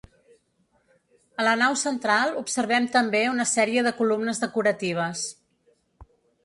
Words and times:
A 1.43 1.45
la 1.47 1.53
nau 1.63 1.77
central 1.83 2.33
observem 2.41 2.89
també 2.97 3.23
una 3.35 3.49
sèrie 3.53 3.87
de 3.91 3.93
columnes 4.01 4.43
decoratives. 4.47 5.29